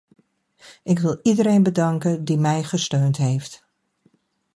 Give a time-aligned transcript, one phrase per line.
[0.83, 3.63] Ik wil iedereen bedanken die mij gesteund heeft.